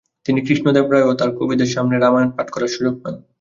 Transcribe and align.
তিনি 0.25 0.39
কৃষ্ণদেবরায় 0.41 1.05
ও 1.05 1.19
তাঁর 1.19 1.29
কবিদের 1.37 1.69
সামনে 1.75 1.95
রামায়ণ 1.97 2.29
পাঠ 2.35 2.47
করার 2.49 2.73
সুযোগ 2.75 2.93
পান। 3.01 3.13